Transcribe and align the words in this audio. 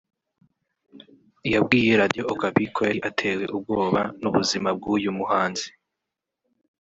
yabwiye 1.53 1.91
Radio 2.01 2.23
Okapi 2.33 2.63
ko 2.73 2.79
yari 2.89 2.99
atewe 3.09 3.43
ubwoba 3.55 4.01
n’ubuzima 4.21 4.69
bw’uyu 4.77 5.09
muhanzi 5.17 5.69